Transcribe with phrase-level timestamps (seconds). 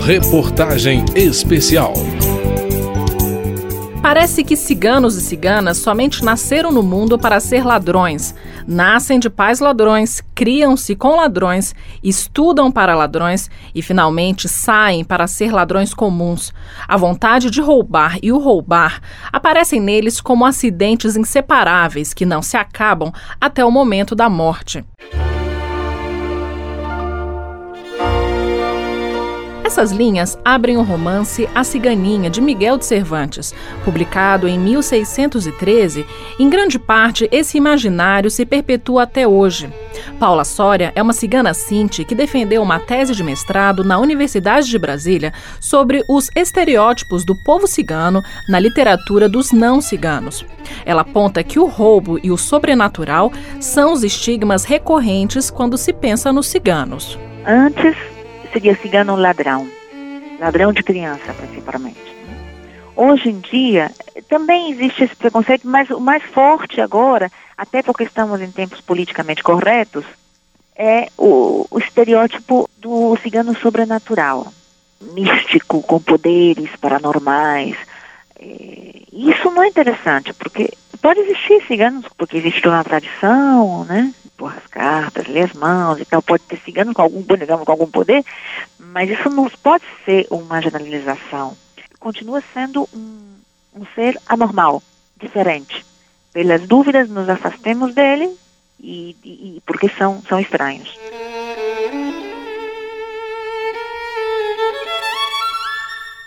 [0.00, 1.94] Reportagem especial.
[4.02, 8.34] Parece que ciganos e ciganas somente nasceram no mundo para ser ladrões.
[8.66, 15.50] Nascem de pais ladrões, criam-se com ladrões, estudam para ladrões e finalmente saem para ser
[15.50, 16.52] ladrões comuns.
[16.86, 19.00] A vontade de roubar e o roubar
[19.32, 23.10] aparecem neles como acidentes inseparáveis que não se acabam
[23.40, 24.84] até o momento da morte.
[29.74, 33.52] Essas linhas abrem o romance A Ciganinha, de Miguel de Cervantes.
[33.84, 36.06] Publicado em 1613,
[36.38, 39.68] em grande parte esse imaginário se perpetua até hoje.
[40.16, 44.78] Paula Soria é uma cigana Cinti que defendeu uma tese de mestrado na Universidade de
[44.78, 50.46] Brasília sobre os estereótipos do povo cigano na literatura dos não ciganos.
[50.86, 56.32] Ela aponta que o roubo e o sobrenatural são os estigmas recorrentes quando se pensa
[56.32, 57.18] nos ciganos.
[57.44, 58.13] Antes
[58.54, 59.68] seria cigano ladrão,
[60.38, 62.14] ladrão de criança principalmente.
[62.94, 63.90] Hoje em dia
[64.28, 69.42] também existe esse preconceito, mas o mais forte agora, até porque estamos em tempos politicamente
[69.42, 70.04] corretos,
[70.76, 74.46] é o, o estereótipo do cigano sobrenatural,
[75.00, 77.76] místico, com poderes paranormais.
[78.38, 80.70] É, isso não é interessante, porque
[81.02, 84.14] pode existir ciganos, porque existe uma tradição, né?
[84.74, 88.24] Cartas, ler as mãos e tal, pode ter cigano com algum, digamos, com algum poder,
[88.78, 91.56] mas isso não pode ser uma generalização.
[92.00, 93.36] Continua sendo um,
[93.76, 94.82] um ser anormal,
[95.16, 95.86] diferente.
[96.32, 98.36] Pelas dúvidas, nos afastemos dele
[98.80, 100.98] e, e porque são, são estranhos.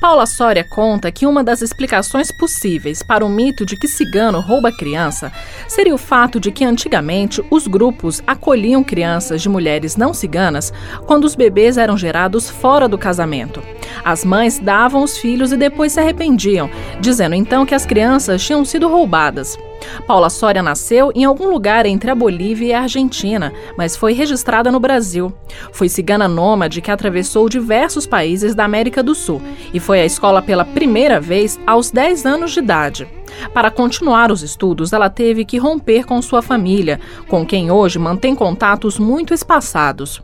[0.00, 4.70] Paula Soria conta que uma das explicações possíveis para o mito de que cigano rouba
[4.70, 5.32] criança
[5.66, 10.72] seria o fato de que antigamente os grupos acolhiam crianças de mulheres não ciganas
[11.04, 13.60] quando os bebês eram gerados fora do casamento.
[14.04, 18.64] As mães davam os filhos e depois se arrependiam, dizendo então que as crianças tinham
[18.64, 19.58] sido roubadas.
[20.06, 24.70] Paula Soria nasceu em algum lugar entre a Bolívia e a Argentina, mas foi registrada
[24.70, 25.32] no Brasil.
[25.72, 29.40] Foi cigana nômade que atravessou diversos países da América do Sul
[29.72, 33.08] e foi à escola pela primeira vez aos 10 anos de idade.
[33.52, 38.34] Para continuar os estudos, ela teve que romper com sua família, com quem hoje mantém
[38.34, 40.22] contatos muito espaçados.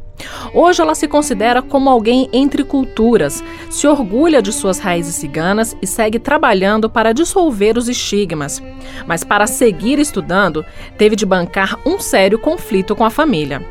[0.52, 5.86] Hoje ela se considera como alguém entre culturas, se orgulha de suas raízes ciganas e
[5.86, 8.62] segue trabalhando para dissolver os estigmas.
[9.06, 10.64] Mas para seguir estudando,
[10.97, 13.64] teve de bancar um sério conflito com a família.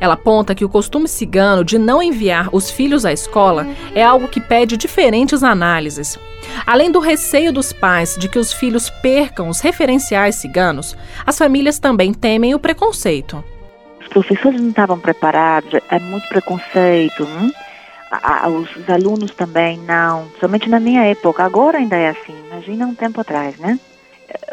[0.00, 4.28] Ela aponta que o costume cigano de não enviar os filhos à escola é algo
[4.28, 6.18] que pede diferentes análises.
[6.66, 10.96] Além do receio dos pais de que os filhos percam os referenciais ciganos,
[11.26, 13.42] as famílias também temem o preconceito
[14.10, 17.24] professores não estavam preparados, é muito preconceito.
[17.24, 17.50] Hum?
[18.10, 22.34] A, a, os, os, alunos também não, somente na minha época, agora ainda é assim,
[22.50, 23.78] imagina um tempo atrás, né?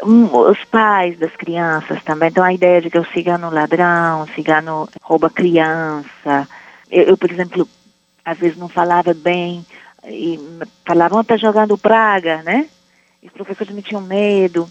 [0.04, 4.28] Um, os pais das crianças também, então a ideia de que o cigano ladrão, o
[4.28, 6.48] cigano rouba criança.
[6.88, 7.68] Eu, eu, por exemplo,
[8.24, 9.66] às vezes não falava bem
[10.04, 10.38] e
[10.84, 12.68] falavam, está jogando praga, né?
[13.22, 14.70] E os professores me tinham medo.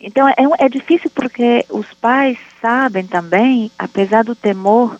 [0.00, 4.98] Então é, é difícil porque os pais sabem também, apesar do temor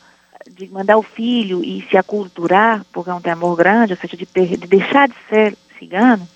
[0.51, 4.27] de mandar o filho e se aculturar, porque é um temor grande, ou seja, de,
[4.27, 6.27] de deixar de ser cigano,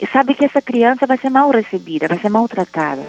[0.00, 3.02] e sabe que essa criança vai ser mal recebida, vai ser maltratada.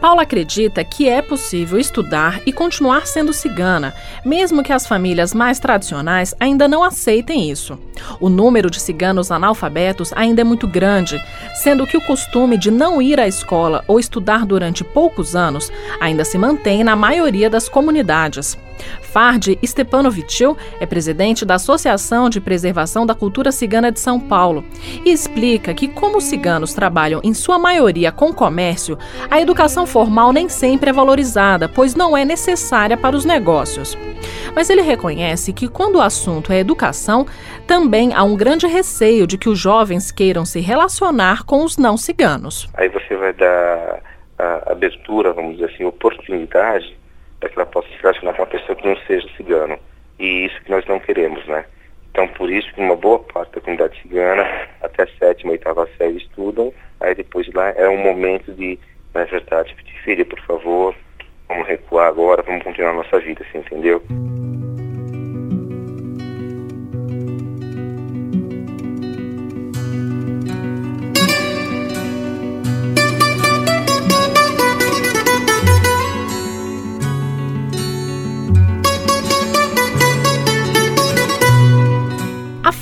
[0.00, 5.58] Paula acredita que é possível estudar e continuar sendo cigana, mesmo que as famílias mais
[5.58, 7.78] tradicionais ainda não aceitem isso.
[8.20, 11.18] O número de ciganos analfabetos ainda é muito grande,
[11.54, 16.24] sendo que o costume de não ir à escola ou estudar durante poucos anos ainda
[16.24, 18.56] se mantém na maioria das comunidades.
[19.00, 20.42] Fardi Stepanovitch
[20.78, 24.64] é presidente da Associação de Preservação da Cultura Cigana de São Paulo
[25.04, 28.98] e explica que, como os ciganos trabalham em sua maioria com comércio,
[29.30, 33.96] a educação formal nem sempre é valorizada, pois não é necessária para os negócios.
[34.54, 37.26] Mas ele reconhece que, quando o assunto é educação,
[37.66, 41.96] também há um grande receio de que os jovens queiram se relacionar com os não
[41.96, 42.68] ciganos.
[42.74, 44.02] Aí você vai dar
[44.66, 46.96] abertura, vamos dizer assim, oportunidade
[47.40, 49.78] para que ela possa se relacionar com uma pessoa que não seja cigano.
[50.18, 51.64] E isso que nós não queremos, né?
[52.10, 54.42] Então, por isso que uma boa parte da comunidade cigana,
[54.80, 58.78] até a sétima, oitava série, estudam, aí depois lá é um momento de,
[59.12, 60.94] na verdade, pedir, filha, por favor,
[61.46, 64.02] vamos recuar agora, vamos continuar a nossa vida, assim, entendeu?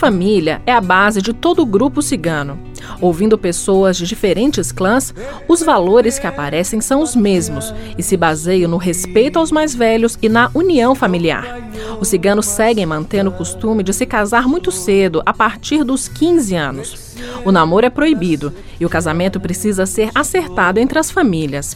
[0.04, 2.58] Família é a base de todo o grupo cigano.
[3.00, 5.14] Ouvindo pessoas de diferentes clãs,
[5.48, 10.18] os valores que aparecem são os mesmos e se baseiam no respeito aos mais velhos
[10.20, 11.56] e na união familiar.
[11.98, 16.54] Os ciganos seguem mantendo o costume de se casar muito cedo, a partir dos 15
[16.54, 17.16] anos.
[17.42, 21.74] O namoro é proibido e o casamento precisa ser acertado entre as famílias.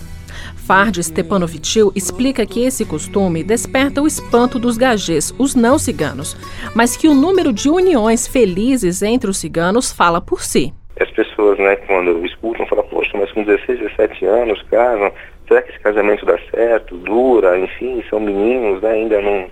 [0.57, 6.37] Fard Stepanovitch explica que esse costume desperta o espanto dos gajês, os não ciganos,
[6.75, 10.73] mas que o número de uniões felizes entre os ciganos fala por si.
[11.01, 15.13] As pessoas, né, quando escutam, falam, poxa, mas com 16, 17 anos casam,
[15.47, 19.47] será que esse casamento dá certo, dura, enfim, são meninos, né, ainda não,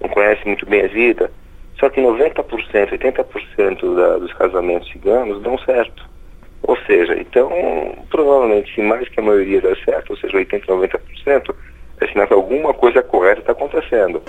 [0.00, 1.30] não conhecem muito bem a vida.
[1.78, 2.44] Só que 90%,
[2.92, 6.08] 80% da, dos casamentos ciganos dão certo.
[6.62, 7.50] Ou seja, então,
[8.22, 11.54] provavelmente, se mais que a maioria dá certo, ou seja, 80%, 90%,
[12.00, 14.22] é sinal que alguma coisa correta está acontecendo.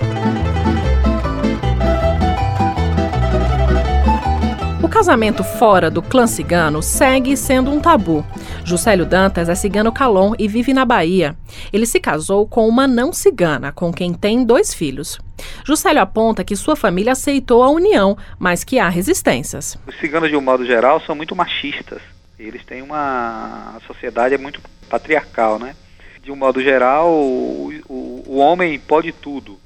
[4.82, 8.26] O casamento fora do clã cigano segue sendo um tabu.
[8.66, 11.36] Juscelio Dantas é cigano calon e vive na Bahia.
[11.72, 15.20] Ele se casou com uma não cigana, com quem tem dois filhos.
[15.66, 19.78] Juscelio aponta que sua família aceitou a união, mas que há resistências.
[19.88, 22.02] Os ciganos, de um modo geral, são muito machistas.
[22.46, 25.76] Eles têm uma a sociedade é muito patriarcal, né?
[26.22, 29.60] De um modo geral, o, o, o homem pode tudo.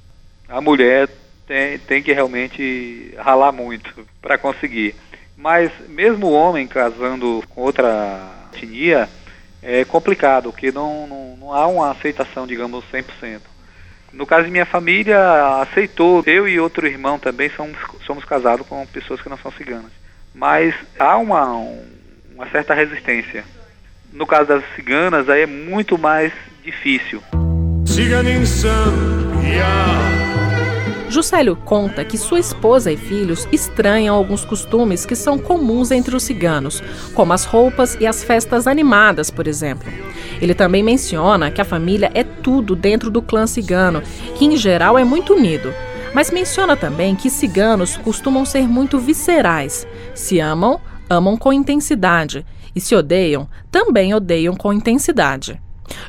[0.47, 1.09] A mulher
[1.45, 4.95] tem, tem que realmente ralar muito para conseguir.
[5.35, 8.19] Mas mesmo o homem casando com outra
[8.53, 9.07] etnia
[9.61, 13.41] é complicado, porque não, não, não há uma aceitação, digamos, 100%.
[14.13, 16.23] No caso de minha família, aceitou.
[16.25, 19.91] Eu e outro irmão também somos, somos casados com pessoas que não são ciganas.
[20.33, 21.85] Mas há uma, um,
[22.37, 23.43] uma certa resistência.
[24.13, 26.31] No caso das ciganas, aí é muito mais
[26.63, 27.21] difícil.
[31.09, 36.21] Juscelio conta que sua esposa e filhos estranham alguns costumes que são comuns entre os
[36.21, 36.83] ciganos,
[37.15, 39.91] como as roupas e as festas animadas, por exemplo.
[40.39, 44.03] Ele também menciona que a família é tudo dentro do clã cigano,
[44.35, 45.73] que em geral é muito unido.
[46.13, 49.87] Mas menciona também que ciganos costumam ser muito viscerais.
[50.13, 52.45] Se amam, amam com intensidade
[52.75, 55.59] e se odeiam, também odeiam com intensidade.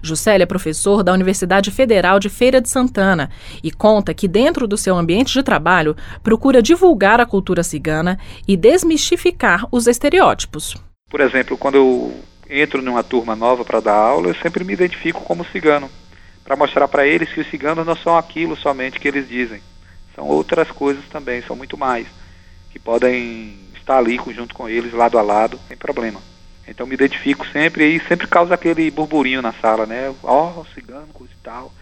[0.03, 3.31] Juscelio é professor da Universidade Federal de Feira de Santana
[3.63, 8.57] e conta que, dentro do seu ambiente de trabalho, procura divulgar a cultura cigana e
[8.57, 10.77] desmistificar os estereótipos.
[11.11, 12.15] Por exemplo, quando eu
[12.51, 15.91] entro numa turma nova para dar aula, eu sempre me identifico como cigano,
[16.45, 19.61] para mostrar para eles que os ciganos não são aquilo somente que eles dizem.
[20.15, 22.07] São outras coisas também, são muito mais,
[22.71, 26.21] que podem estar ali junto com eles, lado a lado, sem problema.
[26.67, 30.15] Então me identifico sempre e sempre causa aquele burburinho na sala, né?
[30.23, 31.73] Ó, oh, cigano, coisa e tal.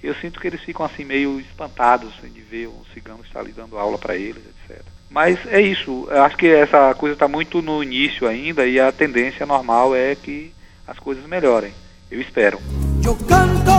[0.00, 3.50] Eu sinto que eles ficam assim meio espantados assim, de ver um cigano estar ali
[3.50, 4.80] dando aula para eles, etc.
[5.10, 8.92] Mas é isso, eu acho que essa coisa está muito no início ainda e a
[8.92, 10.52] tendência normal é que
[10.86, 11.72] as coisas melhorem.
[12.08, 12.60] Eu espero.
[13.04, 13.72] Eu canto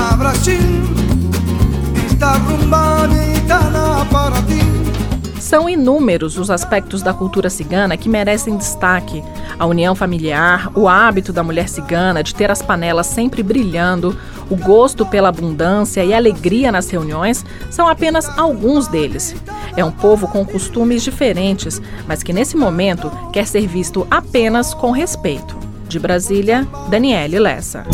[0.00, 0.56] a Brasil,
[2.18, 3.25] ti.
[5.46, 9.22] São inúmeros os aspectos da cultura cigana que merecem destaque.
[9.56, 14.18] A união familiar, o hábito da mulher cigana de ter as panelas sempre brilhando,
[14.50, 19.36] o gosto pela abundância e alegria nas reuniões são apenas alguns deles.
[19.76, 24.90] É um povo com costumes diferentes, mas que nesse momento quer ser visto apenas com
[24.90, 25.56] respeito.
[25.88, 27.84] De Brasília, Daniele Lessa.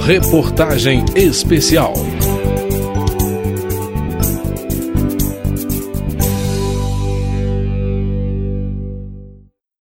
[0.00, 1.92] Reportagem especial.